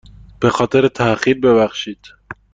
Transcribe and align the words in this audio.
به 0.39 0.49
خاطر 0.49 0.87
تاخیر 0.87 1.39
ببخشید. 1.39 1.99